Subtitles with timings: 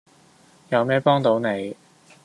[0.69, 1.75] 有咩幫到你？